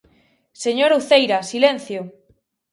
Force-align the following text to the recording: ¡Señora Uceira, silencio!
¡Señora 0.63 0.97
Uceira, 1.01 1.37
silencio! 1.51 2.01